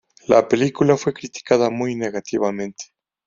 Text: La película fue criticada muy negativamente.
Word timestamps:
La 0.27 0.47
película 0.47 0.97
fue 0.97 1.13
criticada 1.13 1.69
muy 1.69 1.93
negativamente. 1.93 2.85